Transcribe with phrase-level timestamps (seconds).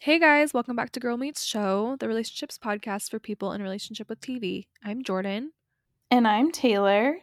[0.00, 4.08] Hey guys, welcome back to Girl Meets Show, the relationships podcast for people in relationship
[4.08, 4.66] with TV.
[4.84, 5.52] I'm Jordan.
[6.10, 7.16] And I'm Taylor.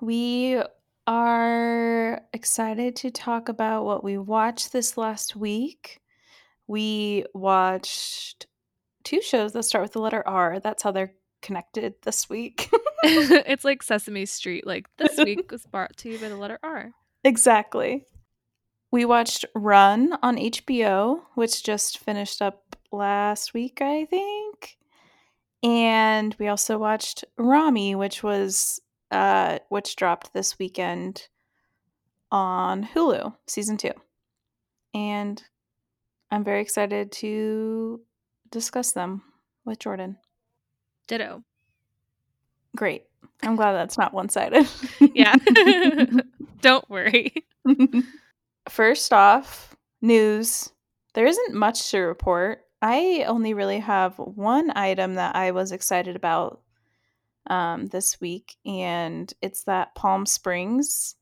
[0.00, 0.60] We
[1.06, 6.00] are excited to talk about what we watched this last week.
[6.66, 8.46] We watched
[9.04, 10.60] two shows that start with the letter R.
[10.60, 12.68] That's how they're connected this week.
[13.04, 14.66] it's like Sesame Street.
[14.66, 16.92] Like this week was brought to you by the letter R.
[17.24, 18.04] exactly.
[18.90, 24.76] We watched Run on HBO, which just finished up last week, I think.
[25.62, 31.28] And we also watched Ramy, which was uh which dropped this weekend
[32.30, 33.90] on Hulu, season 2.
[34.94, 35.42] And
[36.30, 38.00] I'm very excited to
[38.50, 39.22] discuss them
[39.64, 40.16] with Jordan.
[41.08, 41.42] Ditto.
[42.76, 43.04] Great.
[43.42, 44.68] I'm glad that's not one-sided.
[45.14, 45.34] Yeah.
[46.60, 47.34] Don't worry.
[48.70, 50.70] First off, news.
[51.14, 52.60] There isn't much to report.
[52.80, 56.60] I only really have one item that I was excited about
[57.48, 61.16] um, this week, and it's that Palm Springs,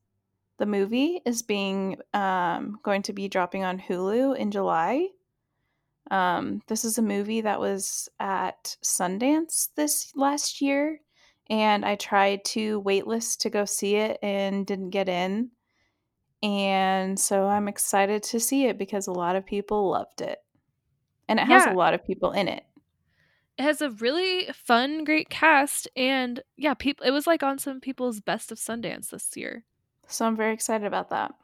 [0.59, 5.09] the movie, is being um, going to be dropping on Hulu in July.
[6.11, 11.01] Um, this is a movie that was at Sundance this last year,
[11.49, 15.51] and I tried to waitlist to go see it and didn't get in.
[16.43, 20.39] And so I'm excited to see it because a lot of people loved it.
[21.29, 21.73] And it has Yeah.
[21.73, 22.65] a lot of people in it.
[23.59, 27.05] It has a really fun, great cast, and yeah, people.
[27.05, 29.65] It was like on some people's best of Sundance this year.
[30.07, 31.35] So I'm very excited about that.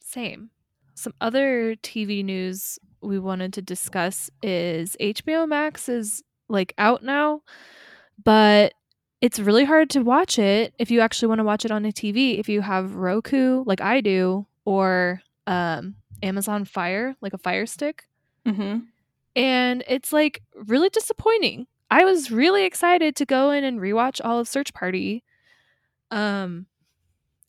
[0.00, 0.50] Same.
[0.94, 7.42] Some other TV news we wanted to discuss is HBO Max is like out now,
[8.22, 8.74] but
[9.24, 11.90] it's really hard to watch it if you actually want to watch it on a
[11.90, 17.64] TV if you have Roku like I do or um Amazon Fire, like a Fire
[17.64, 18.04] Stick.
[18.46, 18.80] hmm
[19.34, 21.66] And it's like really disappointing.
[21.90, 25.24] I was really excited to go in and rewatch all of Search Party.
[26.10, 26.66] Um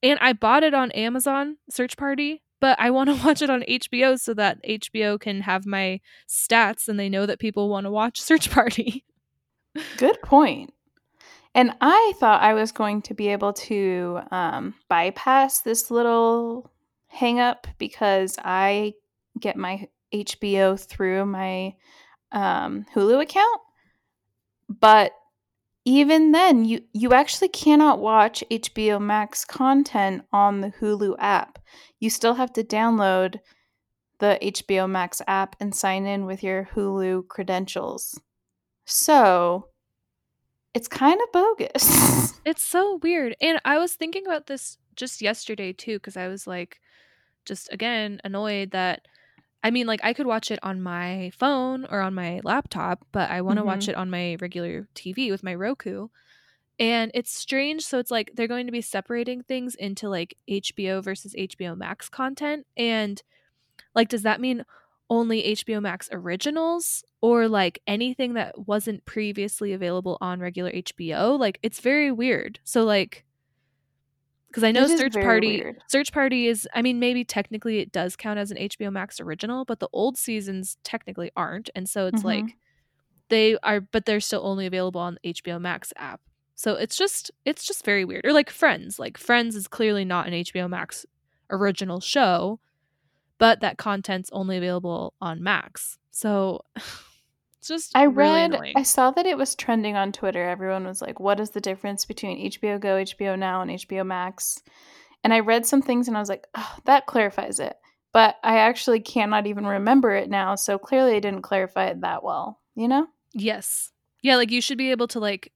[0.01, 3.63] and I bought it on Amazon Search Party, but I want to watch it on
[3.63, 7.91] HBO so that HBO can have my stats and they know that people want to
[7.91, 9.03] watch Search Party.
[9.97, 10.71] Good point.
[11.55, 16.69] And I thought I was going to be able to um, bypass this little
[17.07, 18.93] hang up because I
[19.39, 21.75] get my HBO through my
[22.33, 23.61] um, Hulu account.
[24.67, 25.13] But
[25.85, 31.59] even then, you, you actually cannot watch HBO Max content on the Hulu app.
[32.01, 33.39] You still have to download
[34.19, 38.19] the HBO Max app and sign in with your Hulu credentials.
[38.83, 39.69] So
[40.75, 42.33] it's kind of bogus.
[42.45, 43.35] It's so weird.
[43.41, 46.79] And I was thinking about this just yesterday too cuz I was like
[47.45, 49.07] just again annoyed that
[49.63, 53.31] I mean like I could watch it on my phone or on my laptop, but
[53.31, 53.89] I want to watch Mhm.
[53.89, 56.09] it on my regular TV with my Roku.
[56.79, 61.01] And it's strange so it's like they're going to be separating things into like HBO
[61.01, 63.23] versus HBO Max content and
[63.95, 64.65] like does that mean
[65.09, 71.37] only HBO Max originals or like anything that wasn't previously available on regular HBO?
[71.39, 72.59] Like it's very weird.
[72.63, 73.23] So like
[74.47, 75.77] because I know Search Party weird.
[75.87, 79.65] Search Party is I mean maybe technically it does count as an HBO Max original,
[79.65, 81.69] but the old seasons technically aren't.
[81.75, 82.25] And so it's Mhm.
[82.25, 82.57] like
[83.29, 86.21] they are but they're still only available on the HBO Max app.
[86.55, 88.25] So it's just it's just very weird.
[88.25, 88.97] Or like Friends.
[88.97, 91.05] Like Friends is clearly not an HBO Max
[91.49, 92.59] original show,
[93.37, 95.97] but that content's only available on Max.
[96.11, 98.57] So it's just I read.
[98.75, 100.47] I saw that it was trending on Twitter.
[100.47, 104.61] Everyone was like, what is the difference between HBO Go, HBO Now, and HBO Max?
[105.23, 107.75] And I read some things and I was like, oh, that clarifies it.
[108.13, 110.55] But I actually cannot even remember it now.
[110.55, 113.07] So clearly I didn't clarify it that well, you know?
[113.33, 113.91] yes.
[114.21, 115.51] Yeah, like you should be able to like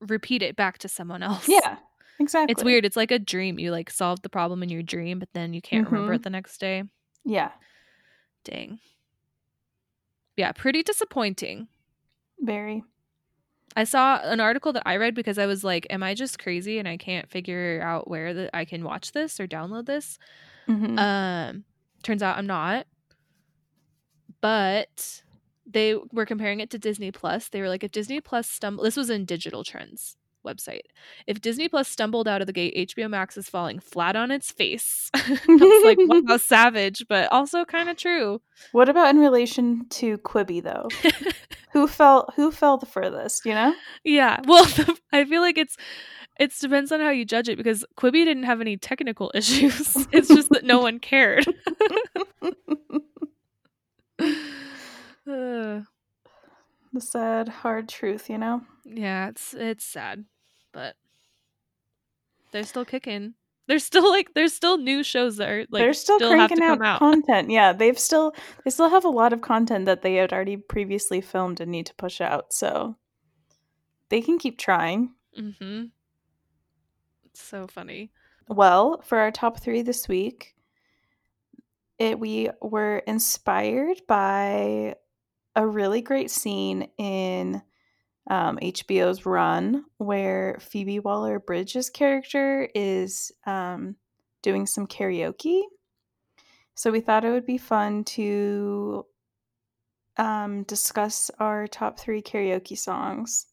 [0.00, 1.48] repeat it back to someone else.
[1.48, 1.76] Yeah,
[2.20, 2.52] exactly.
[2.52, 2.84] It's weird.
[2.84, 3.58] It's like a dream.
[3.58, 6.16] You like solve the problem in your dream, but then you can't remember Mhm.
[6.16, 6.84] it the next day.
[7.24, 7.52] Yeah,
[8.44, 8.80] Dang.
[10.36, 11.68] Yeah, pretty disappointing.
[12.40, 12.82] very.
[13.74, 16.78] I saw an article that I read because I was like, am I just crazy
[16.78, 20.18] and I can't figure out where that I can watch this or download this?
[20.68, 20.98] Mhm.
[20.98, 21.64] Um
[22.02, 22.86] turns out I'm not.
[24.40, 25.22] But
[25.66, 27.48] they were comparing it to Disney Plus.
[27.48, 30.82] They were like if Disney Plus stumble this was in Digital Trends website.
[31.26, 34.50] If Disney Plus stumbled out of the gate, HBO Max is falling flat on its
[34.50, 35.10] face.
[35.14, 35.98] it's like
[36.28, 38.40] wow, savage, but also kind of true.
[38.72, 40.88] what about in relation to Quibi, though?
[41.72, 43.74] who fell who fell the furthest, you know?
[44.04, 44.40] Yeah.
[44.46, 44.66] Well,
[45.12, 45.76] I feel like it's
[46.38, 50.06] it depends on how you judge it because Quibi didn't have any technical issues.
[50.12, 51.46] it's just that no one cared.
[56.92, 58.62] The sad, hard truth, you know?
[58.84, 60.26] Yeah, it's it's sad,
[60.72, 60.96] but
[62.50, 63.34] they're still kicking.
[63.68, 66.62] There's still like there's still new shows that are like They're still, have to cranking
[66.62, 66.98] out, come out.
[66.98, 67.50] content.
[67.50, 68.34] Yeah, they've still
[68.64, 71.86] they still have a lot of content that they had already previously filmed and need
[71.86, 72.52] to push out.
[72.52, 72.96] So
[74.08, 75.12] they can keep trying.
[75.38, 75.84] mm-hmm.
[77.24, 78.10] It's so funny.
[78.48, 80.54] Well, for our top three this week,
[81.98, 84.96] it we were inspired by
[85.54, 87.62] a really great scene in
[88.32, 93.94] um, HBO's Run where Phoebe Waller Bridge's character is um,
[94.42, 95.60] doing some karaoke.
[96.74, 99.04] So we thought it would be fun to
[100.16, 103.48] um, discuss our top three karaoke songs.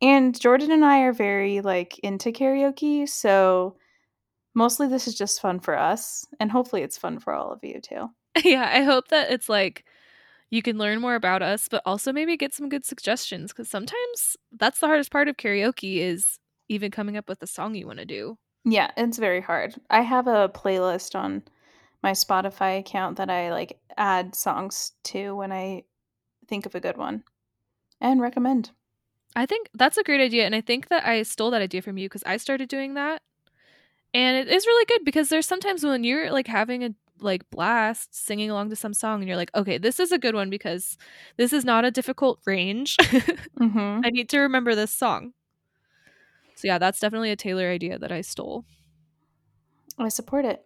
[0.00, 3.76] And Jordan and I are very like into karaoke, so
[4.54, 7.78] mostly this is just fun for us, and hopefully it's fun for all of you
[7.78, 8.08] too.
[8.42, 9.84] yeah, I hope that it's like
[10.54, 14.36] you can learn more about us, but also maybe get some good suggestions because sometimes
[14.52, 17.98] that's the hardest part of karaoke is even coming up with a song you want
[17.98, 18.38] to do.
[18.64, 19.74] Yeah, it's very hard.
[19.90, 21.42] I have a playlist on
[22.04, 25.82] my Spotify account that I like add songs to when I
[26.46, 27.24] think of a good one
[28.00, 28.70] and recommend.
[29.34, 30.46] I think that's a great idea.
[30.46, 33.22] And I think that I stole that idea from you because I started doing that.
[34.14, 38.14] And it is really good because there's sometimes when you're like having a like blast
[38.14, 40.98] singing along to some song and you're like, okay, this is a good one because
[41.36, 42.96] this is not a difficult range.
[43.00, 44.00] mm-hmm.
[44.04, 45.32] I need to remember this song.
[46.56, 48.64] So yeah, that's definitely a Taylor idea that I stole.
[49.98, 50.64] I support it.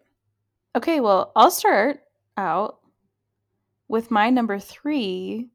[0.75, 2.01] Okay, well, I'll start
[2.37, 2.79] out
[3.87, 5.49] with my number three,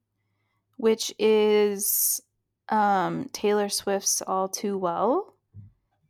[0.77, 2.21] which is
[2.69, 5.35] um, Taylor Swift's All Too Well.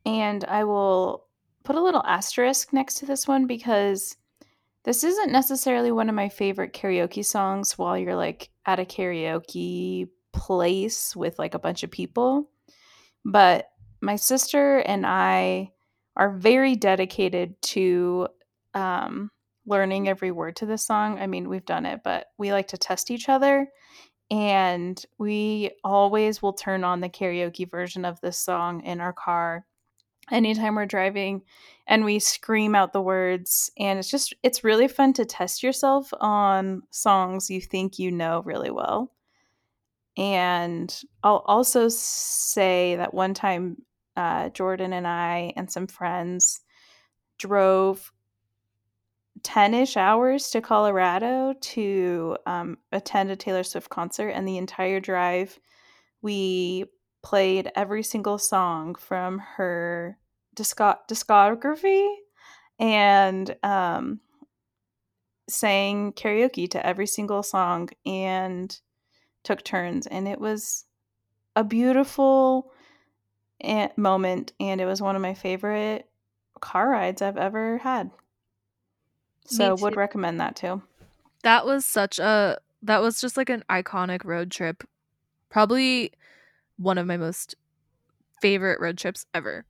[0.06, 1.24] And I will
[1.64, 4.16] put a little asterisk next to this one because
[4.84, 10.08] this isn't necessarily one of my favorite karaoke songs while you're like at a karaoke
[10.32, 12.50] place with like a bunch of people.
[13.24, 13.66] But
[14.02, 15.72] my sister and I
[16.16, 18.28] are very dedicated to
[18.74, 19.30] um,
[19.66, 21.18] learning every word to this song.
[21.18, 23.68] I mean, we've done it, but we like to test each other.
[24.30, 29.64] And we always will turn on the karaoke version of this song in our car
[30.30, 31.42] anytime we're driving
[31.86, 36.12] and we scream out the words and it's just it's really fun to test yourself
[36.20, 39.12] on songs you think you know really well.
[40.16, 43.76] And i'll also say that one time
[44.16, 46.60] uh, jordan and i and some friends
[47.36, 48.12] drove
[49.42, 55.58] 10ish hours to colorado to um, attend a taylor swift concert and the entire drive
[56.22, 56.86] we
[57.24, 60.18] played every single song from her
[60.54, 62.06] disco- discography
[62.78, 64.20] and um,
[65.48, 68.78] sang karaoke to every single song and
[69.42, 70.06] took turns.
[70.06, 70.84] And it was
[71.56, 72.70] a beautiful
[73.96, 74.52] moment.
[74.60, 76.06] And it was one of my favorite
[76.60, 78.10] car rides I've ever had.
[79.46, 80.82] So would recommend that too.
[81.42, 84.84] That was such a that was just like an iconic road trip.
[85.48, 86.12] Probably
[86.76, 87.54] one of my most
[88.40, 89.64] favorite road trips ever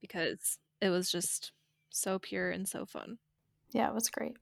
[0.00, 1.52] because it was just
[1.90, 3.18] so pure and so fun.
[3.72, 4.36] Yeah, it was great.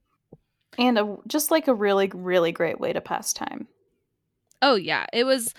[0.77, 3.67] And a, just like a really, really great way to pass time.
[4.61, 5.05] Oh, yeah.
[5.11, 5.53] It was,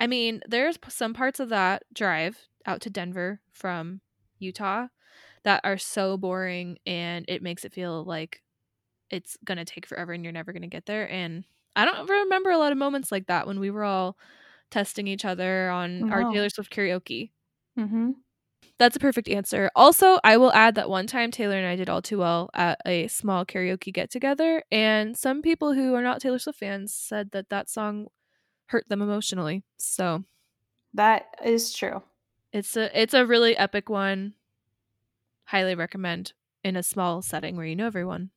[0.00, 4.00] I mean, there's some parts of that drive out to Denver from
[4.38, 4.88] Utah
[5.44, 8.42] that are so boring and it makes it feel like
[9.10, 11.10] it's going to take forever and you're never going to get there.
[11.10, 11.44] And
[11.76, 14.18] I don't remember a lot of moments like that when we were all
[14.70, 16.12] testing each other on no.
[16.12, 17.30] our Taylor Swift karaoke.
[17.78, 18.12] Mm-hmm.
[18.78, 19.70] That's a perfect answer.
[19.74, 22.78] Also, I will add that one time Taylor and I did all too well at
[22.84, 27.30] a small karaoke get together, and some people who are not Taylor Swift fans said
[27.32, 28.08] that that song
[28.66, 29.62] hurt them emotionally.
[29.78, 30.24] So
[30.94, 32.02] that is true.
[32.52, 34.34] It's a it's a really epic one.
[35.44, 36.32] Highly recommend
[36.64, 38.30] in a small setting where you know everyone.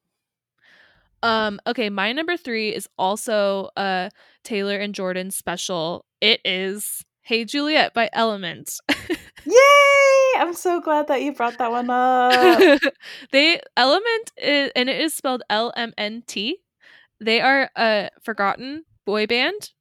[1.23, 4.09] Um okay, my number 3 is also a
[4.43, 6.05] Taylor and Jordan special.
[6.21, 8.77] It is Hey Juliet by LMNT.
[9.45, 10.39] Yay!
[10.41, 12.81] I'm so glad that you brought that one up.
[13.31, 16.57] they LMNT is, and it is spelled L M N T.
[17.21, 19.71] They are a forgotten boy band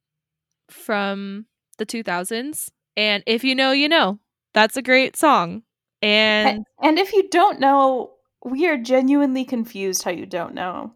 [0.69, 1.45] from
[1.77, 4.19] the 2000s, and if you know, you know.
[4.53, 5.63] That's a great song.
[6.01, 10.93] And and, and if you don't know, we are genuinely confused how you don't know.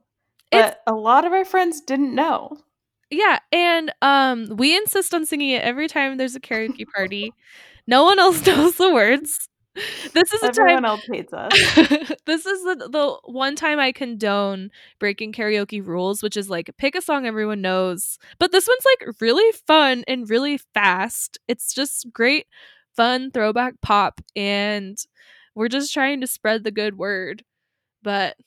[0.52, 2.58] But a lot of our friends didn't know.
[3.14, 7.32] Yeah, and um we insist on singing it every time there's a karaoke party.
[7.86, 9.50] no one else knows the words.
[10.14, 11.52] this is Everyone time else hates us.
[12.26, 16.96] this is the, the one time I condone breaking karaoke rules, which is like pick
[16.96, 18.18] a song everyone knows.
[18.40, 21.38] But this one's like really fun and really fast.
[21.48, 22.48] It's just great,
[22.96, 24.98] fun throwback pop, and
[25.54, 27.44] we're just trying to spread the good word.
[28.02, 28.38] But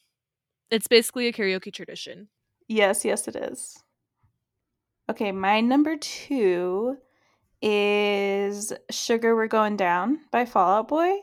[0.72, 2.28] it's basically a karaoke tradition.
[2.68, 3.82] Yes, yes, it is.
[5.08, 6.96] Okay, my number two
[7.62, 11.18] is Sugar We're Going Down by Fall Out Boy.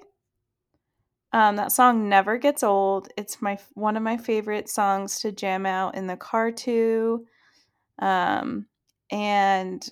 [1.34, 3.10] Um, that song never gets old.
[3.18, 7.26] It's my one of my favorite songs to jam out in the car to.
[8.00, 8.68] Um,
[9.12, 9.86] and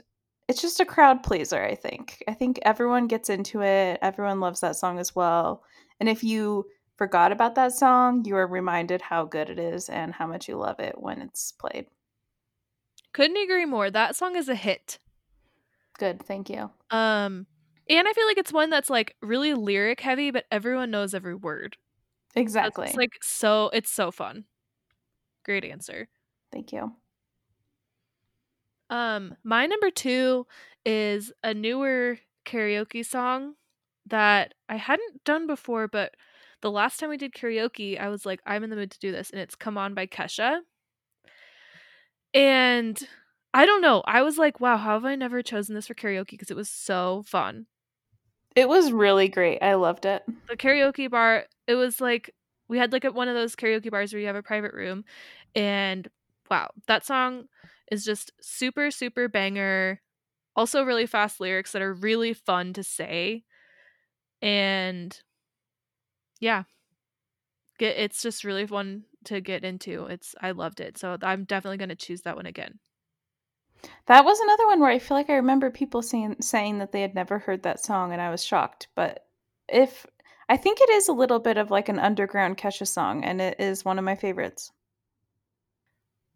[0.47, 2.23] it's just a crowd pleaser, I think.
[2.29, 3.99] I think everyone gets into it.
[4.01, 5.63] Everyone loves that song as well.
[5.99, 10.13] And if you forgot about that song, you are reminded how good it is and
[10.13, 11.87] how much you love it when it's played.
[13.13, 13.91] Couldn't agree more.
[13.91, 14.99] That song is a hit.
[15.97, 16.71] Good, thank you.
[16.89, 17.47] Um
[17.89, 21.35] and I feel like it's one that's like really lyric heavy, but everyone knows every
[21.35, 21.77] word.
[22.35, 22.87] Exactly.
[22.87, 24.45] It's like so it's so fun.
[25.43, 26.07] Great answer.
[26.51, 26.93] Thank you.
[28.89, 30.45] Um my number 2
[30.85, 33.55] is a newer karaoke song
[34.07, 36.15] that I hadn't done before, but
[36.61, 39.11] the last time we did karaoke, I was like, I'm in the mood to do
[39.11, 40.59] this, and it's Come On by Kesha.
[42.33, 43.01] And
[43.53, 44.01] I don't know.
[44.05, 46.31] I was like, wow, how have I never chosen this for karaoke?
[46.31, 47.65] Because it was so fun.
[48.55, 49.59] It was really great.
[49.61, 50.23] I loved it.
[50.49, 52.33] The karaoke bar, it was like
[52.67, 55.05] we had like a, one of those karaoke bars where you have a private room,
[55.55, 56.07] and
[56.49, 57.45] wow, that song
[57.89, 60.01] is just super super banger.
[60.55, 63.43] Also, really fast lyrics that are really fun to say,
[64.41, 65.21] and
[66.41, 66.63] yeah,
[67.81, 70.05] get it's just really fun to get into.
[70.05, 72.79] It's I loved it, so I'm definitely gonna choose that one again.
[74.05, 77.01] That was another one where I feel like I remember people saying saying that they
[77.01, 78.87] had never heard that song, and I was shocked.
[78.95, 79.25] But
[79.67, 80.05] if
[80.47, 83.59] I think it is a little bit of like an underground Kesha song, and it
[83.59, 84.71] is one of my favorites.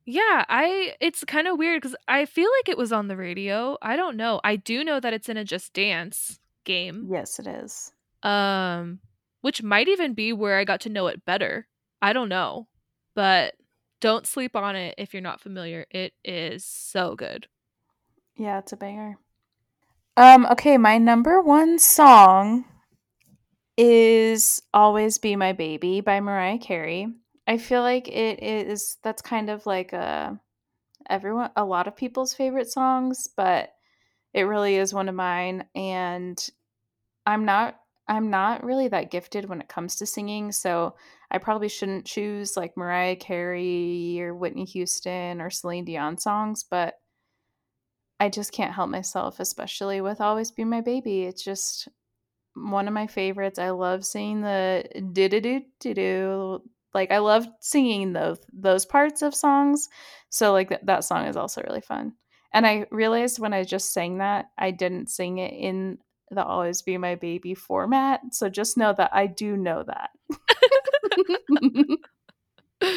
[0.06, 3.78] Yeah, I it's kind of weird because I feel like it was on the radio.
[3.84, 4.42] I don't know.
[4.44, 7.08] I do know that it's in a Just Dance game.
[7.12, 7.92] Yes, it is.
[8.24, 9.00] Um,
[9.46, 11.68] which might even be where I got to know it better.
[12.02, 12.68] I don't know,
[13.14, 13.54] but
[14.02, 15.86] don't sleep on it if you're not familiar.
[15.92, 17.46] It is so good.
[18.36, 19.20] Yeah, it's a banger.
[20.18, 22.66] Um, okay, my number one song
[23.78, 27.10] is Always Be My Baby by Mariah Carey.
[27.46, 30.40] I feel like it is that's kind of like a
[31.08, 33.70] everyone a lot of people's favorite songs, but
[34.34, 36.44] it really is one of mine and
[37.28, 40.96] I'm not I'm not really that gifted when it comes to singing, so
[41.32, 46.96] I probably shouldn't choose like Mariah Carey or Whitney Houston or Celine Dion songs, but
[48.20, 51.24] I just can't help myself, especially with Always Be My Baby.
[51.24, 51.88] It's just
[52.54, 53.60] one of my favorites.
[53.60, 56.62] I love singing the do do do do do.
[56.94, 59.90] Like I love singing those those parts of songs.
[60.30, 62.14] So like th- that song is also really fun.
[62.54, 65.98] And I realized when I just sang that, I didn't sing it in
[66.32, 68.22] the Always Be My Baby format.
[68.32, 70.10] So just know that I do know that.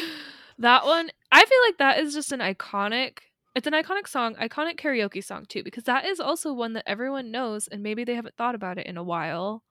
[0.59, 3.19] that one, I feel like that is just an iconic
[3.55, 7.31] it's an iconic song, iconic karaoke song too, because that is also one that everyone
[7.31, 9.63] knows and maybe they haven't thought about it in a while.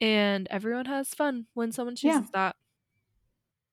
[0.00, 2.30] And everyone has fun when someone chooses yeah.
[2.34, 2.56] that.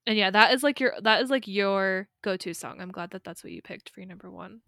[0.05, 2.79] And yeah, that is like your that is like your go-to song.
[2.79, 4.61] I'm glad that that's what you picked for your number 1.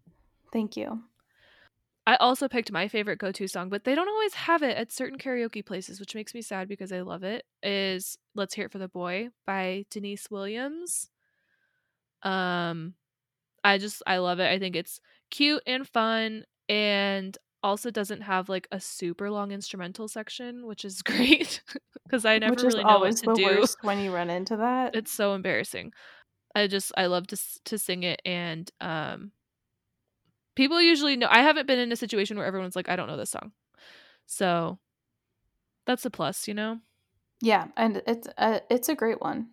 [0.51, 1.03] Thank you.
[2.09, 5.19] I also picked my favorite go-to song, but they don't always have it at certain
[5.19, 7.45] karaoke places, which makes me sad because I love it.
[7.61, 11.11] Is Let's Hear It for the Boy by Deniece Williams.
[12.23, 12.95] Um
[13.63, 14.49] I just I love it.
[14.49, 14.99] I think it's
[15.29, 21.01] cute and fun and also doesn't have like a super long instrumental section, which is
[21.03, 21.61] great
[22.05, 23.43] because I never which really know what to the do.
[23.43, 24.95] worst when you run into that.
[24.95, 25.93] It's so embarrassing.
[26.55, 29.31] I just I love to to sing it and um
[30.55, 33.17] people usually know I haven't been in a situation where everyone's like I don't know
[33.17, 33.51] this song.
[34.25, 34.79] So
[35.85, 36.79] that's a plus, you know.
[37.41, 39.49] Yeah, and it's a, it's a great one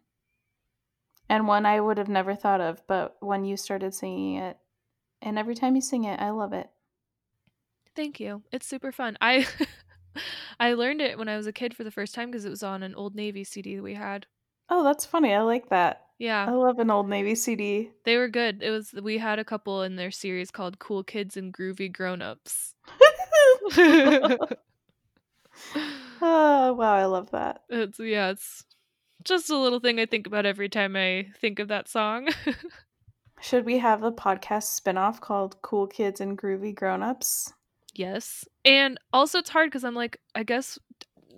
[1.28, 4.58] and one I would have never thought of, but when you started singing it,
[5.22, 6.68] and every time you sing it, I love it.
[7.94, 8.42] Thank you.
[8.52, 9.16] It's super fun.
[9.20, 9.46] I
[10.60, 12.62] I learned it when I was a kid for the first time because it was
[12.62, 14.26] on an old Navy CD that we had.
[14.68, 15.32] Oh, that's funny.
[15.32, 16.02] I like that.
[16.18, 16.46] Yeah.
[16.46, 17.90] I love an old Navy CD.
[18.04, 18.62] They were good.
[18.62, 22.74] It was we had a couple in their series called Cool Kids and Groovy Grown-ups.
[23.76, 24.48] oh,
[26.20, 27.62] wow, I love that.
[27.68, 28.64] It's yeah, it's
[29.24, 32.28] just a little thing I think about every time I think of that song.
[33.40, 37.52] Should we have a podcast spinoff called Cool Kids and Groovy Grown-ups?
[37.94, 38.44] Yes.
[38.64, 40.78] And also it's hard because I'm like, I guess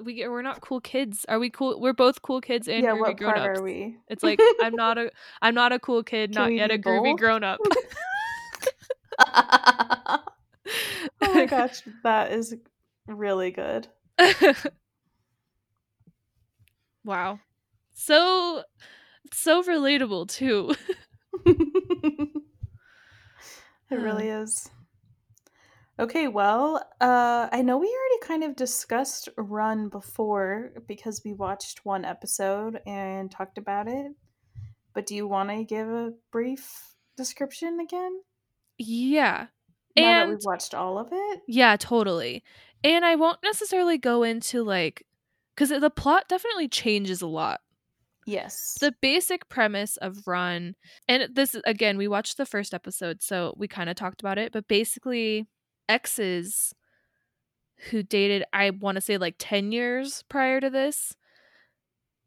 [0.05, 1.25] we we're not cool kids.
[1.29, 1.81] Are we cool?
[1.81, 3.59] We're both cool kids and yeah, groovy what grown part ups.
[3.61, 3.97] are we?
[4.09, 5.11] It's like I'm not a
[5.43, 7.21] I'm not a cool kid, Can not yet a groovy both?
[7.21, 7.61] grown up.
[9.21, 10.23] oh
[11.21, 12.55] my gosh, that is
[13.07, 13.89] really good.
[17.05, 17.41] wow.
[17.95, 18.63] So
[19.33, 20.75] so relatable too.
[21.47, 22.43] it
[23.91, 24.71] really is.
[26.01, 31.85] Okay, well, uh, I know we already kind of discussed Run before because we watched
[31.85, 34.13] one episode and talked about it.
[34.95, 38.21] But do you want to give a brief description again?
[38.79, 39.47] Yeah.
[39.97, 41.41] Now that we've watched all of it?
[41.49, 42.45] yeah, totally.
[42.85, 45.05] And I won't necessarily go into like
[45.57, 47.61] cuz the plot definitely changes a lot.
[48.25, 48.77] Yes.
[48.81, 50.77] The basic premise of Run
[51.09, 54.53] and this again, we watched the first episode, so we kind of talked about it,
[54.53, 55.49] but basically
[55.89, 56.75] exes
[57.91, 61.15] who dated I want to say like 10 years prior to this,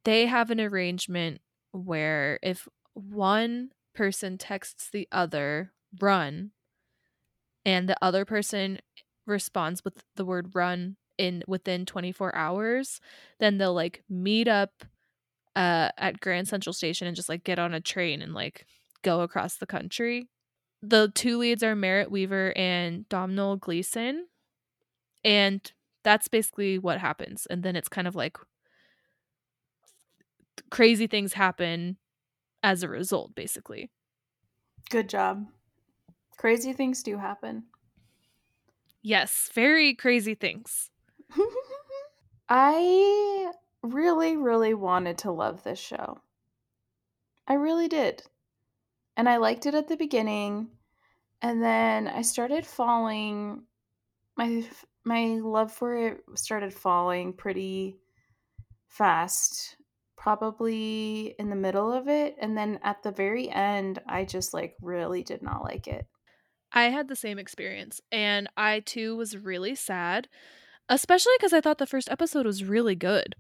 [0.04, 1.42] they have an arrangement
[1.72, 6.52] where if one person texts the other run
[7.66, 8.80] and the other person
[9.26, 13.00] responds with the word run in within 24 hours
[13.40, 14.84] then they'll like meet up
[15.56, 18.66] uh at grand central station and just like get on a train and like
[19.04, 20.30] go across the country
[20.82, 24.28] the two leads are merritt weaver and domhnall gleeson
[25.24, 25.74] and
[26.04, 28.38] that's basically what happens and then it's kind of like
[30.70, 31.98] crazy things happen
[32.64, 33.92] as a result basically
[34.92, 35.52] Good job.
[36.38, 37.68] Crazy things do happen.
[39.02, 40.90] yes very crazy things
[42.50, 46.22] I really, really wanted to love this show.
[47.48, 48.24] I really did.
[49.18, 50.70] And I liked it at the beginning.
[51.42, 53.64] And then I started falling
[54.38, 54.64] my
[55.04, 57.98] my love for it started falling pretty
[58.88, 59.76] fast.
[60.18, 64.76] Probably in the middle of it and then at the very end I just like
[64.80, 66.06] really did not like it.
[66.72, 70.30] I had the same experience and I too was really sad,
[70.90, 73.36] especially cuz I thought the first episode was really good.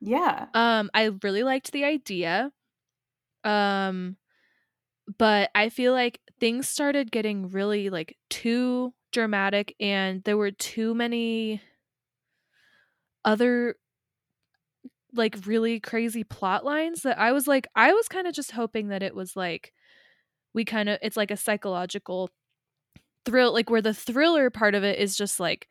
[0.00, 0.46] Yeah.
[0.54, 2.52] Um I really liked the idea.
[3.44, 4.16] Um
[5.18, 10.94] but I feel like things started getting really like too dramatic and there were too
[10.94, 11.60] many
[13.24, 13.76] other
[15.14, 18.88] like really crazy plot lines that I was like I was kind of just hoping
[18.88, 19.72] that it was like
[20.54, 22.30] we kind of it's like a psychological
[23.24, 25.68] thrill like where the thriller part of it is just like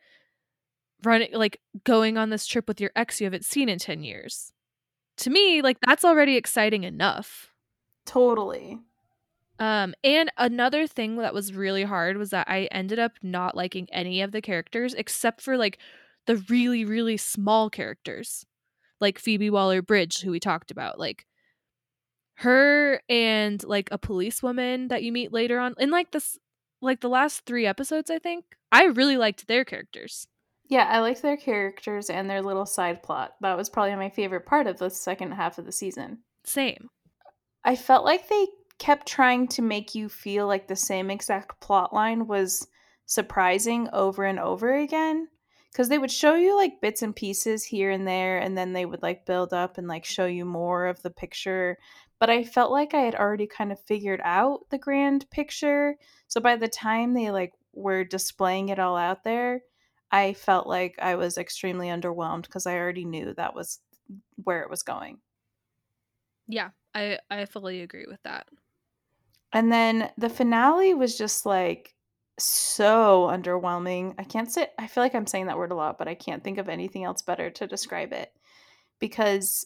[1.04, 4.52] running like going on this trip with your ex you haven't seen in 10 years.
[5.18, 7.50] To me, like that's already exciting enough.
[8.06, 8.80] Totally.
[9.58, 13.88] Um and another thing that was really hard was that I ended up not liking
[13.92, 15.78] any of the characters except for like
[16.26, 18.46] the really really small characters.
[19.00, 20.98] Like Phoebe Waller-Bridge who we talked about.
[20.98, 21.26] Like
[22.36, 26.38] her and like a policewoman that you meet later on in like this
[26.80, 28.44] like the last 3 episodes I think.
[28.72, 30.26] I really liked their characters.
[30.66, 33.34] Yeah, I liked their characters and their little side plot.
[33.40, 36.20] That was probably my favorite part of the second half of the season.
[36.44, 36.88] Same.
[37.64, 38.46] I felt like they
[38.78, 42.66] kept trying to make you feel like the same exact plot line was
[43.06, 45.28] surprising over and over again
[45.70, 48.86] because they would show you like bits and pieces here and there and then they
[48.86, 51.76] would like build up and like show you more of the picture
[52.18, 55.96] but i felt like i had already kind of figured out the grand picture
[56.28, 59.60] so by the time they like were displaying it all out there
[60.10, 63.80] i felt like i was extremely underwhelmed because i already knew that was
[64.42, 65.18] where it was going
[66.46, 68.48] Yeah, I I fully agree with that.
[69.54, 71.94] And then the finale was just like
[72.38, 74.14] so underwhelming.
[74.18, 76.42] I can't say, I feel like I'm saying that word a lot, but I can't
[76.42, 78.32] think of anything else better to describe it
[78.98, 79.64] because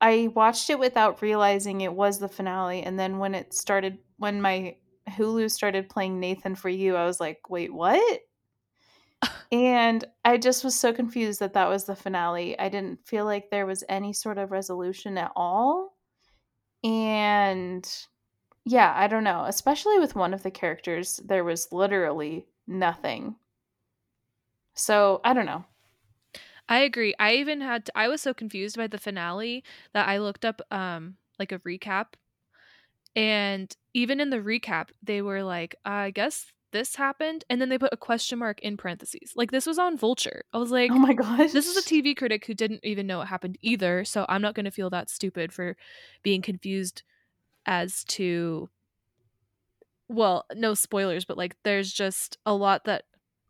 [0.00, 2.82] I watched it without realizing it was the finale.
[2.82, 4.74] And then when it started, when my
[5.08, 8.20] Hulu started playing Nathan for You, I was like, wait, what?
[9.52, 12.58] and I just was so confused that that was the finale.
[12.58, 15.94] I didn't feel like there was any sort of resolution at all.
[16.82, 17.86] And
[18.64, 19.44] yeah, I don't know.
[19.46, 23.36] Especially with one of the characters, there was literally nothing.
[24.74, 25.64] So I don't know.
[26.68, 27.14] I agree.
[27.18, 30.60] I even had to, I was so confused by the finale that I looked up
[30.70, 32.14] um like a recap
[33.16, 37.78] and even in the recap they were like I guess this happened and then they
[37.78, 39.32] put a question mark in parentheses.
[39.34, 40.44] Like this was on Vulture.
[40.52, 41.50] I was like oh my gosh.
[41.52, 44.54] this is a TV critic who didn't even know what happened either, so I'm not
[44.54, 45.76] going to feel that stupid for
[46.22, 47.02] being confused
[47.70, 48.68] as to
[50.08, 53.04] well, no spoilers, but like there's just a lot that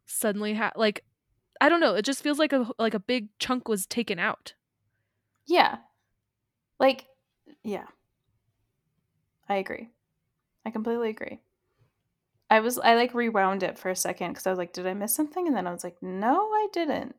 [0.06, 1.04] suddenly ha- like
[1.60, 1.94] I don't know.
[1.94, 4.54] It just feels like a like a big chunk was taken out.
[5.46, 5.78] Yeah.
[6.78, 7.06] Like,
[7.62, 7.86] yeah.
[9.50, 9.90] I agree.
[10.64, 11.40] I completely agree.
[12.50, 14.94] I was I like rewound it for a second because I was like, did I
[14.94, 15.46] miss something?
[15.46, 17.14] And then I was like, no, I didn't.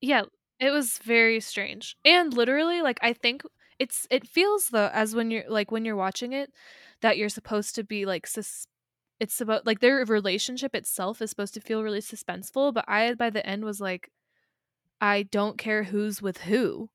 [0.00, 0.22] Yeah,
[0.58, 1.96] it was very strange.
[2.04, 3.42] And literally, like I think
[3.80, 6.52] it's it feels though as when you're like when you're watching it
[7.00, 8.66] that you're supposed to be like sus-
[9.18, 13.30] it's about like their relationship itself is supposed to feel really suspenseful, but I by
[13.30, 14.10] the end was like
[15.00, 16.90] I don't care who's with who.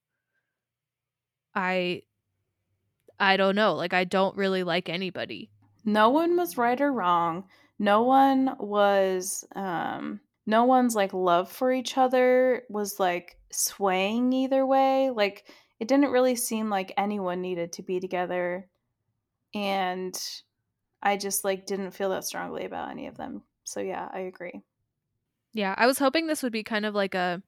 [1.56, 2.04] I
[3.20, 3.74] I don't know.
[3.74, 5.50] Like I don't really like anybody.
[5.86, 7.46] No one was right or wrong.
[7.80, 14.66] No one was um no one's like love for each other was like swaying either
[14.66, 15.10] way.
[15.10, 15.48] Like
[15.80, 18.68] it didn't really seem like anyone needed to be together
[19.54, 20.20] and
[21.02, 23.44] I just like didn't feel that strongly about any of them.
[23.64, 24.62] So yeah, I agree.
[25.54, 27.42] Yeah, I was hoping this would be kind of like a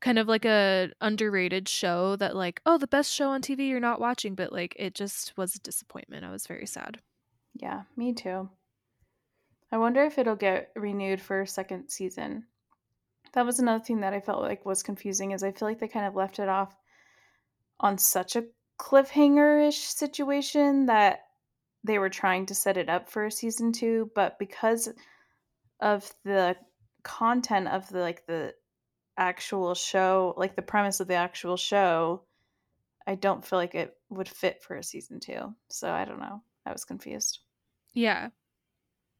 [0.00, 3.80] kind of like a underrated show that like, oh, the best show on TV you're
[3.80, 6.24] not watching, but like it just was a disappointment.
[6.24, 7.00] I was very sad.
[7.54, 8.50] Yeah, me too.
[9.72, 12.46] I wonder if it'll get renewed for a second season.
[13.32, 15.88] That was another thing that I felt like was confusing is I feel like they
[15.88, 16.74] kind of left it off
[17.80, 18.44] on such a
[18.78, 21.20] cliffhanger-ish situation that
[21.84, 24.88] they were trying to set it up for a season 2, but because
[25.80, 26.56] of the
[27.02, 28.54] content of the like the
[29.18, 32.22] actual show, like the premise of the actual show,
[33.06, 35.54] I don't feel like it would fit for a season 2.
[35.68, 36.42] So I don't know.
[36.64, 37.40] I was confused.
[37.94, 38.30] Yeah.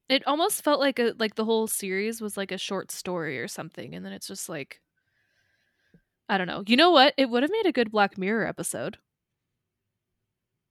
[0.08, 3.48] It almost felt like a like the whole series was like a short story or
[3.48, 4.80] something and then it's just like
[6.28, 6.64] I don't know.
[6.66, 7.14] You know what?
[7.16, 8.98] It would have made a good Black Mirror episode.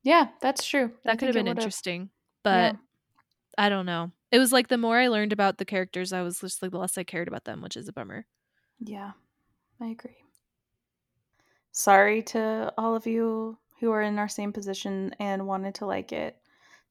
[0.03, 0.91] Yeah, that's true.
[1.03, 2.09] That could have been interesting.
[2.43, 2.79] But yeah.
[3.57, 4.11] I don't know.
[4.31, 6.77] It was like the more I learned about the characters, I was just like the
[6.77, 8.25] less I cared about them, which is a bummer.
[8.79, 9.11] Yeah,
[9.81, 10.17] I agree.
[11.71, 16.11] Sorry to all of you who are in our same position and wanted to like
[16.11, 16.37] it,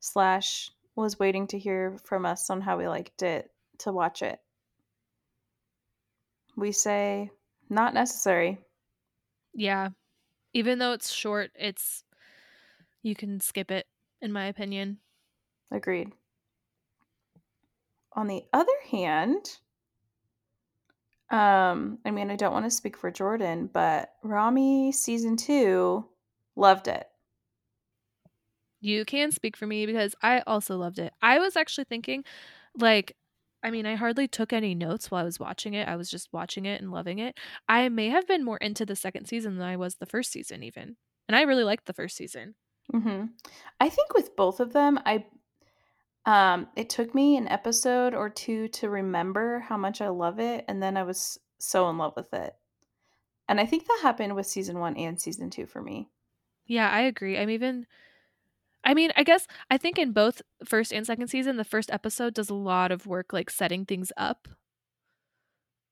[0.01, 4.39] slash was waiting to hear from us on how we liked it to watch it.
[6.57, 7.31] We say
[7.69, 8.59] not necessary.
[9.55, 9.91] Yeah.
[10.53, 12.05] Even though it's short, it's
[13.03, 13.87] you can skip it
[14.23, 14.99] in my opinion.
[15.71, 16.13] Agreed.
[18.13, 19.59] On the other hand,
[21.31, 26.07] um, I mean, I don't want to speak for Jordan, but Ramy season two
[26.55, 27.09] loved it.
[28.85, 31.15] You can speak for me because I also loved it.
[31.23, 32.23] I was actually thinking,
[32.79, 33.17] like,
[33.63, 35.89] I mean, I hardly took any notes while I was watching it.
[35.89, 37.39] I was just watching it and loving it.
[37.67, 40.63] I may have been more into the second season than I was the first season,
[40.63, 40.97] even.
[41.27, 42.57] And I really liked the first season.
[42.93, 43.25] Mm-hmm.
[43.81, 45.25] I think with both of them, I
[46.27, 50.67] um, it took me an episode or two to remember how much I love it,
[50.69, 52.55] and then I was so in love with it.
[53.49, 56.11] And I think that happened with season one and season two for me.
[56.67, 57.39] Yeah, I agree.
[57.39, 57.87] I'm even
[58.85, 62.35] I mean, I guess I think in both first and second season, the first episode
[62.35, 64.49] does a lot of work like setting things up.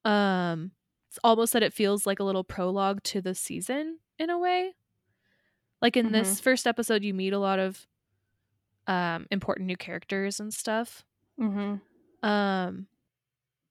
[0.05, 0.73] Um
[1.09, 4.75] it's almost that it feels like a little prologue to the season in a way.
[5.81, 6.15] Like in mm-hmm.
[6.15, 7.87] this first episode you meet a lot of
[8.87, 11.05] um important new characters and stuff.
[11.41, 12.29] Mm-hmm.
[12.29, 12.87] Um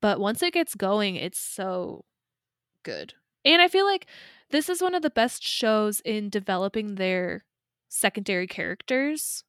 [0.02, 2.06] but once it gets going, it's so
[2.82, 3.14] good.
[3.46, 4.08] And I feel like
[4.50, 7.46] this is one of the best shows in developing their
[7.92, 9.44] secondary characters,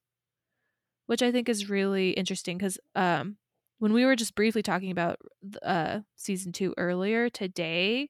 [1.07, 3.37] which I think is really interesting because um
[3.79, 5.19] when we were just briefly talking about
[5.63, 8.09] uh season 2 earlier today,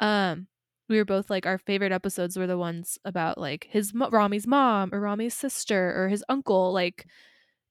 [0.00, 0.48] um
[0.88, 4.90] we were both like our favorite episodes were the ones about like his Ramy's mom
[4.94, 7.06] or Ramy's sister or his uncle like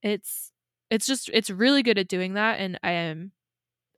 [0.03, 0.51] it's
[0.91, 3.33] it's just it's really good at doing that and I am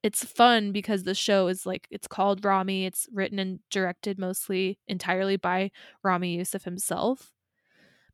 [0.04, 4.80] it's fun because the show is like it's called Ramy it's written and directed mostly
[4.88, 5.72] entirely by
[6.04, 7.32] Ramy Youssef himself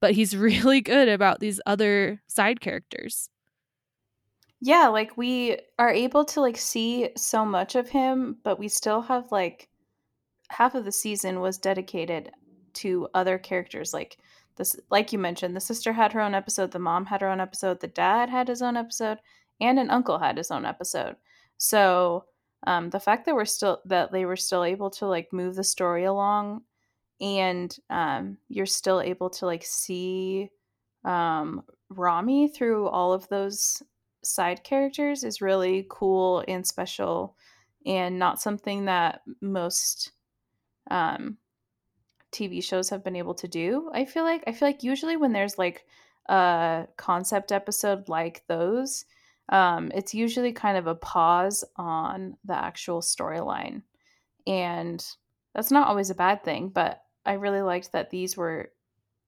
[0.01, 3.29] but he's really good about these other side characters.
[4.59, 9.01] Yeah like we are able to like see so much of him but we still
[9.01, 9.69] have like
[10.49, 12.31] half of the season was dedicated
[12.73, 13.93] to other characters.
[13.93, 14.17] Like
[14.57, 17.39] this like you mentioned the sister had her own episode the mom had her own
[17.39, 19.17] episode the dad had his own episode
[19.61, 21.15] and an uncle had his own episode.
[21.57, 22.25] So
[22.67, 25.63] um, the fact that we're still that they were still able to like move the
[25.63, 26.61] story along
[27.21, 30.49] and um, you're still able to like see
[31.05, 33.83] um, ramy through all of those
[34.23, 37.35] side characters is really cool and special
[37.85, 40.11] and not something that most
[40.89, 41.37] um,
[42.31, 43.89] TV shows have been able to do.
[43.93, 45.85] I feel like I feel like usually when there's like
[46.27, 49.05] a concept episode like those,
[49.49, 53.81] um, it's usually kind of a pause on the actual storyline.
[54.47, 55.05] And
[55.53, 58.71] that's not always a bad thing, but I really liked that these were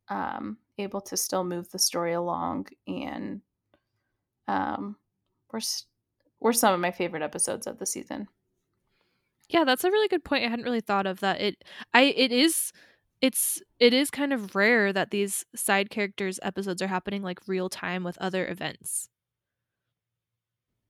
[0.10, 3.42] um, able to still move the story along and
[4.48, 4.98] um,
[5.52, 5.62] were,
[6.40, 8.28] were some of my favorite episodes of the season.
[9.50, 10.46] Yeah, that's a really good point.
[10.46, 11.42] I hadn't really thought of that.
[11.42, 12.72] It I it is
[13.22, 17.70] it's it is kind of rare that these side characters episodes are happening like real
[17.70, 19.10] time with other events.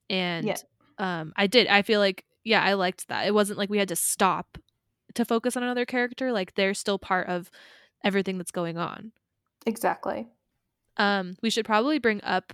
[0.09, 0.57] And Yeah.
[0.97, 1.67] um I did.
[1.67, 3.25] I feel like yeah, I liked that.
[3.27, 4.57] It wasn't like we had to stop
[5.15, 6.31] to focus on another character.
[6.31, 7.49] Like they're still part of
[8.03, 9.11] everything that's going on.
[9.65, 10.27] Exactly.
[10.97, 12.53] Um we should probably bring up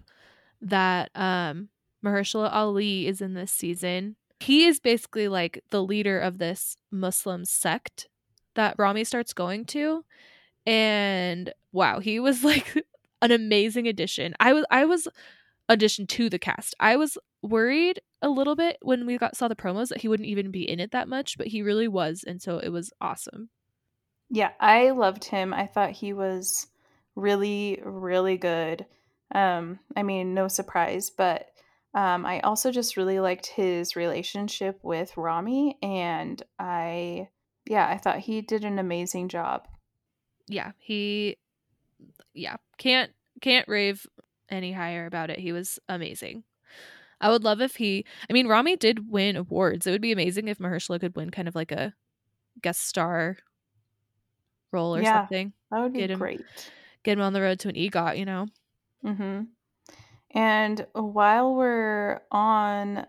[0.62, 1.70] that um
[2.04, 4.16] Mahershala Ali is in this season.
[4.40, 8.08] He is basically like the leader of this Muslim sect
[8.56, 10.06] that Ramy starts going to.
[10.66, 12.84] And wow, he was like
[13.22, 14.34] an amazing addition.
[14.40, 15.08] I was I was
[15.68, 16.76] addition to the cast.
[16.80, 20.28] I was worried a little bit when we got saw the promos that he wouldn't
[20.28, 23.50] even be in it that much, but he really was, and so it was awesome.
[24.30, 25.54] Yeah, I loved him.
[25.54, 26.68] I thought he was
[27.16, 28.86] really, really good.
[29.34, 31.48] Um, I mean, no surprise, but
[31.94, 37.30] um, I also just really liked his relationship with Ramy, and I,
[37.66, 39.68] yeah, I thought he did an amazing job.
[40.48, 41.38] Yeah, he,
[42.34, 44.06] yeah, can't can't rave
[44.50, 45.40] any higher about it.
[45.40, 46.44] He was amazing.
[47.22, 48.06] I would love if he.
[48.30, 49.86] I mean, Ramy did win awards.
[49.88, 51.94] It would be amazing if Mahershala could win kind of like a
[52.62, 53.38] guest star
[54.72, 55.54] role or Yeah, something.
[55.72, 56.72] That would be Get him- great.
[57.04, 58.48] Get him on the road to an EGOT, you know.
[59.04, 59.42] hmm
[60.32, 63.06] And while we're on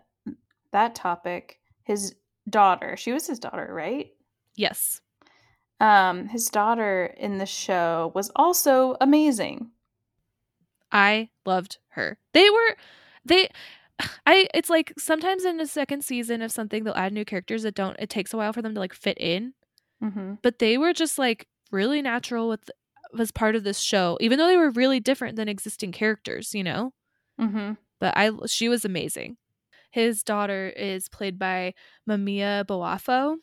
[0.71, 2.15] that topic, his
[2.49, 4.13] daughter, she was his daughter, right?
[4.55, 5.01] Yes,
[5.79, 9.71] Um, his daughter in the show was also amazing.
[10.91, 12.17] I loved her.
[12.33, 12.75] They were
[13.25, 13.49] they
[14.25, 17.75] I it's like sometimes in the second season of something they'll add new characters that
[17.75, 19.53] don't it takes a while for them to like fit in,
[20.01, 22.69] hmm but they were just like really natural with
[23.13, 26.63] was part of this show even though they were really different than existing characters, you
[26.63, 26.93] know?
[27.39, 27.73] Mm-hmm.
[27.99, 29.37] But I she was amazing.
[29.91, 31.73] His daughter is played by
[32.09, 33.37] MaameYaa Boafo.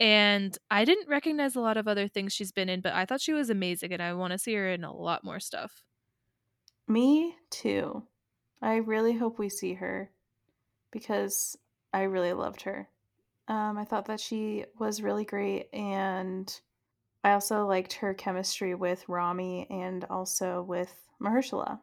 [0.00, 3.20] And I didn't recognize a lot of other things she's been in, but I thought
[3.20, 5.84] she was amazing and I want to see her in a lot more stuff.
[6.86, 8.06] Me too.
[8.62, 10.10] I really hope we see her
[10.92, 11.56] because
[11.92, 12.90] I really loved her.
[13.48, 16.60] Um, I thought that she was really great, and
[17.24, 21.82] I also liked her chemistry with Ramy and also with Mahershala.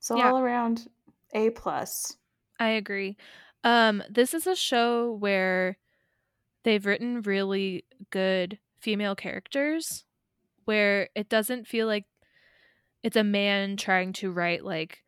[0.00, 0.32] So Yeah.
[0.32, 0.90] all around
[1.32, 2.18] A plus.
[2.58, 3.16] I agree.
[3.64, 5.78] Um, this is a show where
[6.64, 10.04] they've written really good female characters
[10.66, 12.06] where it doesn't feel like
[13.02, 15.02] it's a man trying to write like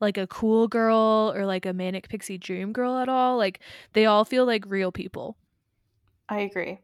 [0.00, 3.36] like a cool girl or like a manic pixie dream girl at all.
[3.36, 3.60] Like
[3.92, 5.36] they all feel like real people.
[6.28, 6.80] I agree.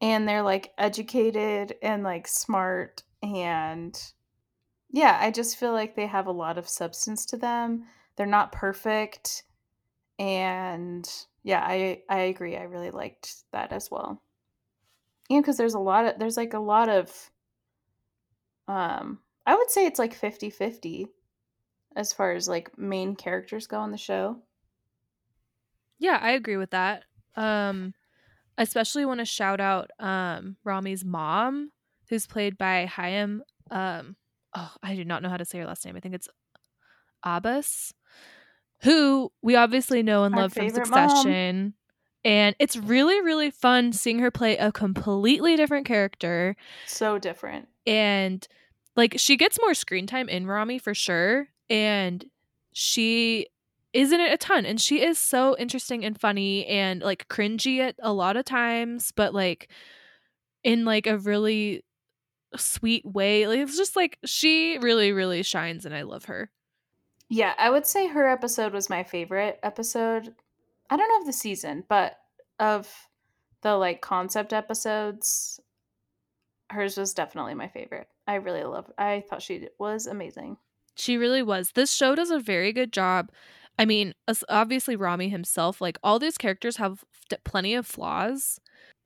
[0.00, 3.98] And they're like educated and like smart and
[4.90, 7.86] yeah, I just feel like they have a lot of substance to them.
[8.16, 9.44] They're not perfect
[10.18, 11.08] and
[11.44, 12.56] yeah, I I agree.
[12.56, 14.22] I really liked that as well.
[15.30, 17.30] And cuz there's a lot of there's like a lot of
[18.68, 21.08] um I would say it's like 50-50
[21.96, 24.38] as far as like main characters go on the show.
[25.98, 27.04] Yeah, I agree with that.
[27.36, 27.94] Um
[28.58, 31.70] especially want to shout out um Ramy's mom
[32.08, 34.16] who's played by Hiam um
[34.54, 35.96] oh, I do not know how to say her last name.
[35.96, 36.28] I think it's
[37.24, 37.92] Abbass,
[38.82, 41.08] who we obviously know and Our love from favorite mom.
[41.08, 41.74] Succession.
[42.24, 46.54] And it's really, really fun seeing her play a completely different character.
[46.86, 47.68] So different.
[47.86, 48.46] And
[48.94, 51.48] like she gets more screen time in Ramy for sure.
[51.72, 52.24] And
[52.72, 53.46] she
[53.92, 54.64] isn't it a ton.
[54.64, 59.12] And she is so interesting and funny and like cringy at a lot of times,
[59.14, 59.70] but like
[60.62, 61.84] in like a really
[62.56, 63.46] sweet way.
[63.46, 66.50] Like it's just like she really, really shines and I love her.
[67.28, 70.34] Yeah, I would say her episode was my favorite episode.
[70.90, 72.18] I don't know of the season, but
[72.58, 72.88] of
[73.62, 75.60] the like concept episodes,
[76.70, 78.08] hers was definitely my favorite.
[78.26, 78.90] I really love.
[78.98, 80.58] I thought she was amazing.
[80.96, 81.70] She really was.
[81.74, 83.30] This show does a very good job.
[83.78, 84.14] I mean,
[84.48, 87.04] obviously Ramy himself, like all these characters have
[87.44, 88.58] plenty of flaws,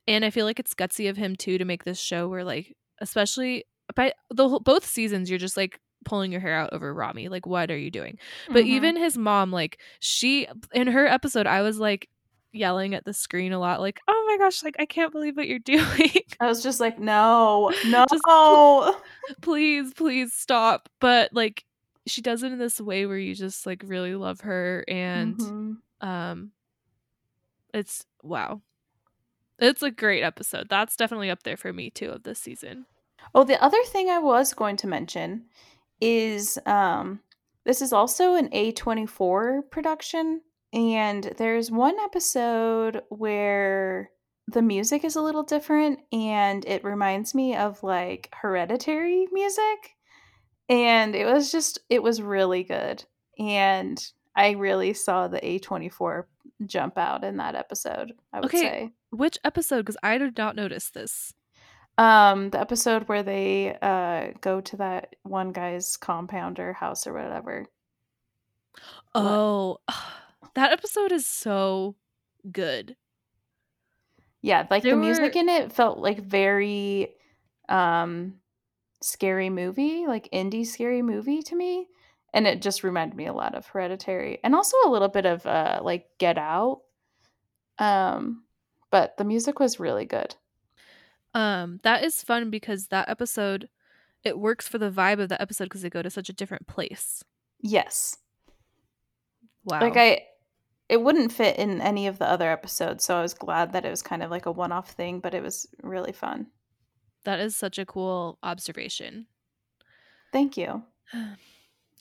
[0.09, 2.77] and I feel like it's gutsy of him too to make this show where like,
[3.01, 7.29] especially by the whole, both seasons, you're just like pulling your hair out over Ramy.
[7.29, 8.19] Like, what are you doing?
[8.49, 8.69] But Mhm.
[8.69, 12.09] even his mom, like she in her episode, I was like
[12.53, 15.47] yelling at the screen a lot, like, "Oh my gosh, like I can't believe what
[15.47, 18.05] you're doing." I was just like, no, no.
[18.11, 18.23] Just
[19.43, 20.89] please, please stop.
[21.01, 21.65] But like
[22.07, 25.77] she does it in this way where you just like really love her and Mhm.
[26.01, 26.53] um
[27.75, 28.63] it's wow.
[29.59, 30.69] It's a great episode.
[30.69, 32.87] That's definitely up there for me too of this season.
[33.35, 35.47] Oh, the other thing I was going to mention
[36.01, 37.21] is um
[37.65, 40.43] this is also an A24 production
[40.73, 44.11] and there's one episode where
[44.49, 49.96] the music is a little different and it reminds me of like hereditary music
[50.69, 53.05] and it was just it was really good
[53.39, 56.25] and I really saw the A24
[56.67, 58.61] jump out in that episode, I would Okay.
[58.61, 58.93] say.
[59.11, 59.79] Which episode?
[59.79, 61.33] Because I did not notice this.
[61.99, 67.15] Um, the episode where they uh go to that one guy's compound or house or
[67.15, 67.65] whatever.
[69.13, 69.23] What?
[69.25, 69.79] Oh,
[70.55, 71.97] that episode is so
[72.53, 72.97] good.
[74.43, 77.15] Yeah, like There the music were- in it felt like very
[77.69, 78.35] um
[79.07, 81.87] scary movie, like indie scary movie to me.
[82.35, 85.47] And it just reminded me a lot of Hereditary and also a little bit of
[85.47, 86.83] uh like Get Out.
[87.79, 88.43] Um
[88.91, 90.35] but the music was really good.
[91.35, 93.69] Um, that is fun because that episode
[94.25, 96.67] it works for the vibe of the episode because they go to such a different
[96.67, 97.23] place.
[97.61, 98.17] Yes.
[99.65, 99.81] Wow.
[99.81, 100.23] Like I
[100.89, 103.91] it wouldn't fit in any of the other episodes, so I was glad that it
[103.91, 106.47] was kind of like a one-off thing, but it was really fun.
[107.27, 109.27] That is such a cool observation.
[110.33, 110.83] Thank you.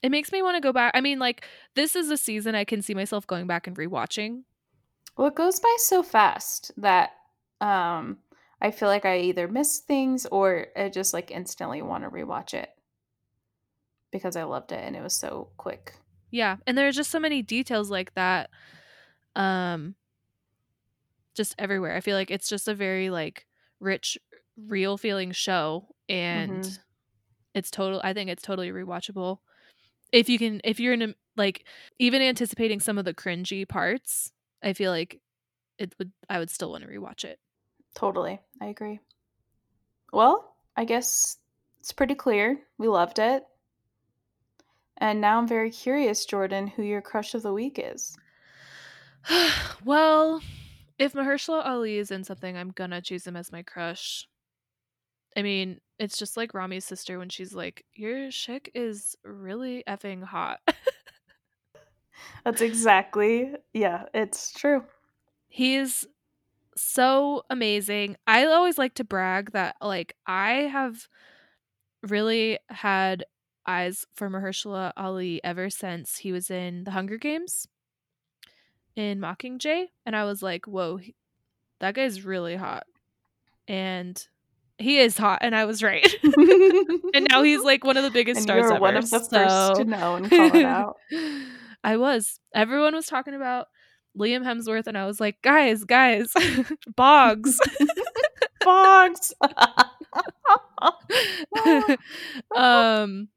[0.02, 0.92] It makes me want to go back.
[0.94, 4.42] I mean, like this is a season I can see myself going back and rewatching.
[5.16, 7.12] Well, it goes by so fast that
[7.62, 8.18] um
[8.60, 12.52] I feel like I either miss things or I just like instantly want to rewatch
[12.52, 12.68] it
[14.12, 15.94] because I loved it and it was so quick.
[16.30, 18.50] Yeah, and there's just so many details like that
[19.34, 19.94] um
[21.34, 21.96] just everywhere.
[21.96, 23.46] I feel like it's just a very like
[23.80, 24.18] rich
[24.56, 26.78] real feeling show and Mhm.
[27.54, 29.38] it's total I think it's totally rewatchable.
[30.12, 31.66] If you can if you're in a, like
[31.98, 35.20] even anticipating some of the cringy parts, I feel like
[35.78, 37.38] it would I would still want to rewatch it.
[37.94, 38.40] Totally.
[38.60, 39.00] I agree.
[40.12, 41.38] Well, I guess
[41.80, 42.60] it's pretty clear.
[42.78, 43.44] We loved it.
[44.98, 48.16] And now I'm very curious, Jordan, who your crush of the week is.
[49.84, 50.40] well,
[50.98, 54.26] if Mahershala Ali is in something, I'm gonna choose him as my crush.
[55.36, 60.24] I mean, it's just like Ramy's sister when she's like, "Your chick is really effing
[60.24, 60.60] hot."
[62.44, 64.84] That's exactly, yeah, it's true.
[65.48, 66.06] He's
[66.76, 68.16] so amazing.
[68.26, 71.08] I always like to brag that like I have
[72.02, 73.24] really had
[73.66, 77.66] eyes for Mahershala Ali ever since he was in The Hunger Games
[78.94, 81.00] in Mockingjay and I was like, "Whoa,
[81.80, 82.86] that guy's really hot."
[83.68, 84.26] And
[84.78, 86.06] he is hot and I was right.
[86.22, 88.80] and now he's like one of the biggest and stars ever.
[88.80, 89.30] one of the first
[89.76, 90.96] to know and call it out.
[91.84, 92.40] I was.
[92.54, 93.68] Everyone was talking about
[94.18, 96.32] Liam Hemsworth, and I was like, guys, guys,
[96.96, 97.60] Boggs.
[98.62, 99.32] Fox.
[102.56, 103.28] um,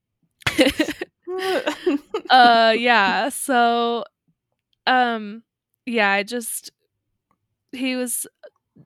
[2.29, 3.29] uh, yeah.
[3.29, 4.03] So,
[4.87, 5.43] um,
[5.85, 6.71] yeah, I just
[7.71, 8.25] he was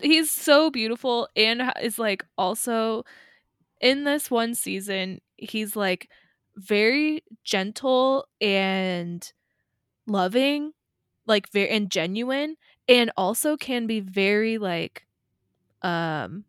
[0.01, 3.03] he's so beautiful and is like also
[3.81, 6.09] in this one season he's like
[6.55, 9.33] very gentle and
[10.07, 10.71] loving
[11.25, 12.55] like very and genuine
[12.87, 15.05] and also can be very like
[15.81, 16.43] um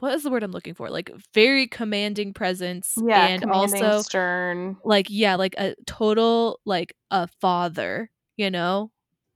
[0.00, 4.02] what is the word i'm looking for like very commanding presence yeah, and commanding, also
[4.02, 4.76] stern.
[4.84, 8.90] like yeah like a total like a father you know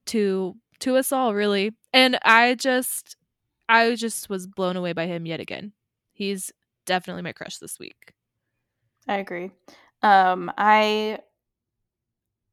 [0.07, 3.17] to to us all really and i just
[3.69, 5.73] i just was blown away by him yet again
[6.13, 6.53] he's
[6.85, 8.13] definitely my crush this week
[9.09, 9.51] I agree.
[10.03, 11.21] Um, I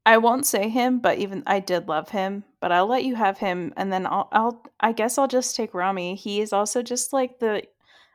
[0.05, 2.43] I won't say him, but even I did love him.
[2.59, 5.73] But I'll let you have him, and then I'll I'll I guess I'll just take
[5.73, 6.15] Ramy.
[6.15, 7.63] He is also just like the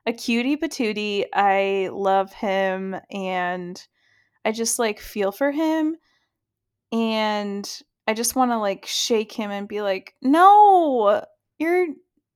[0.07, 1.25] a cutie patootie.
[1.33, 3.87] I love him, and
[4.45, 5.97] I just like feel for him,
[6.93, 7.69] and
[8.09, 11.25] I just want to like shake him and be like, no,
[11.59, 11.87] you're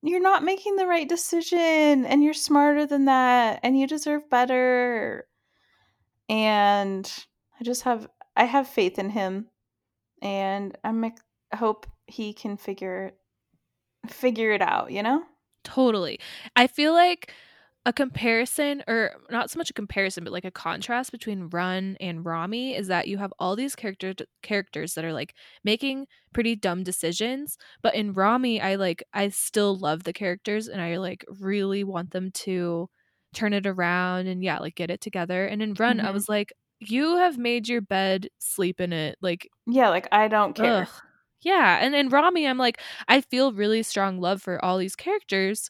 [0.01, 5.27] you're not making the right decision, and you're smarter than that, and you deserve better
[6.29, 7.25] and
[7.59, 9.47] I just have I have faith in him,
[10.21, 13.13] and I'm I hope he can figure
[14.07, 14.91] figure it out.
[14.91, 15.23] You know?
[15.63, 16.19] Totally.
[16.55, 17.33] I feel like
[17.85, 22.25] a comparison, or not so much a comparison, but like a contrast between Run and
[22.25, 26.83] Ramy is that you have all these character characters that are like making pretty dumb
[26.83, 31.83] decisions, but in Ramy, I like I still love the characters and I like really
[31.83, 32.89] want them to
[33.33, 35.45] turn it around and yeah, like get it together.
[35.45, 36.11] And in Run, I Mhm.
[36.11, 39.17] was like, you have made your bed, sleep in it.
[39.21, 40.87] Like, Yeah, like I don't care.
[40.87, 41.01] ugh.
[41.41, 41.79] Yeah.
[41.81, 45.69] And in Ramy, I'm like, I feel really strong love for all these characters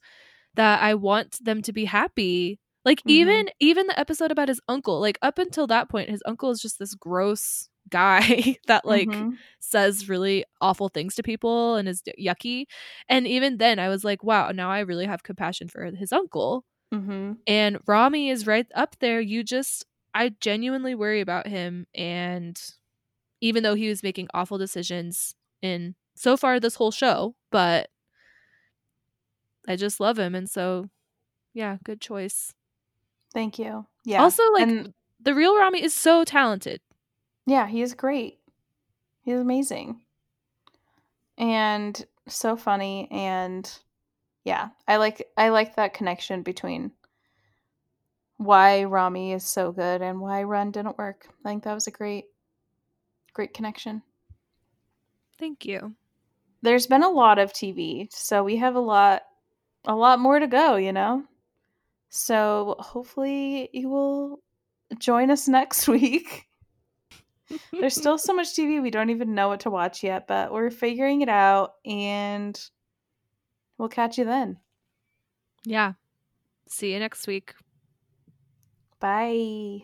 [0.55, 2.59] that I want them to be happy.
[2.85, 3.11] Like Mhm.
[3.11, 6.61] even even the episode about his uncle, like up until that point, his uncle is
[6.61, 9.37] just this gross guy that like Mhm.
[9.59, 12.65] says really awful things to people and is yucky.
[13.09, 16.65] And even then I was like, wow, now I really have compassion for his uncle.
[16.93, 17.37] Mhm.
[17.47, 19.19] And Ramy is right up there.
[19.21, 22.59] You just I genuinely worry about him and
[23.41, 27.89] even though he was making awful decisions in so far this whole show, but
[29.67, 30.89] I just love him and so
[31.53, 32.53] yeah, good choice.
[33.33, 33.85] Thank you.
[34.03, 34.21] Yeah.
[34.21, 36.81] Also like and the real Ramy is so talented.
[37.45, 38.39] yeah, he is great.
[39.21, 40.01] He's amazing.
[41.37, 43.69] And so funny and
[44.43, 46.91] yeah, I like I like that connection between
[48.37, 51.27] why Ramy is so good and why Run didn't work.
[51.45, 52.25] I think that was a great
[53.33, 54.01] great connection.
[55.39, 55.95] Thank you.
[56.61, 59.23] There's been a lot of TV, so we have a lot
[59.85, 61.23] a lot more to go, you know?
[62.09, 64.41] So hopefully you will
[64.99, 66.47] join us next week.
[67.71, 70.71] There's still so much TV we don't even know what to watch yet, but we're
[70.71, 72.59] figuring it out and
[73.77, 74.57] we'll catch you then.
[75.65, 75.93] yeah.
[76.67, 77.53] See you next week.
[78.99, 79.83] Bye.